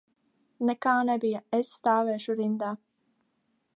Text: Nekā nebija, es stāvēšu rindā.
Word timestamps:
Nekā 0.69 0.93
nebija, 1.09 1.41
es 1.57 1.75
stāvēšu 1.75 2.37
rindā. 2.41 2.73